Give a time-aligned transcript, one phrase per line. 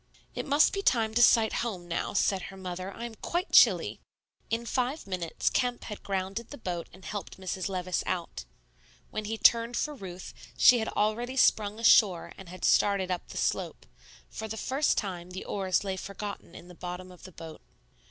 [0.33, 3.99] "It must be time to sight home now," said her mother; "I am quite chilly."
[4.49, 7.69] In five minutes Kemp had grounded the boat and helped Mrs.
[7.69, 8.43] Levice out.
[9.11, 13.37] When he turned for Ruth, she had already sprung ashore and had started up the
[13.37, 13.85] slope;
[14.27, 17.61] for the first time the oars lay forgotten in the bottom of the boat.